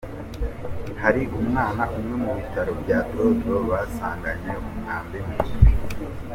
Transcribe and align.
Hari 1.01 1.21
umwana 1.39 1.83
umwe 1.97 2.15
mu 2.23 2.31
bitaro 2.37 2.71
bya 2.81 2.99
Drodro 3.09 3.55
basanganye 3.69 4.51
umwambi 4.69 5.17
mu 5.25 5.35
mutwe. 5.39 5.69